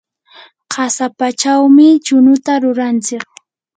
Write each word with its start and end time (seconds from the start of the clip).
qasapachawmi 0.71 1.87
chunuta 2.05 2.53
ruranchik. 2.61 3.23